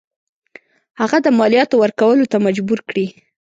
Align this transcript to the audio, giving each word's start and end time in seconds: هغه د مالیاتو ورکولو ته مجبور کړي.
هغه 1.01 1.17
د 1.21 1.27
مالیاتو 1.39 1.75
ورکولو 1.83 2.25
ته 2.31 2.37
مجبور 2.45 2.79
کړي. 2.89 3.07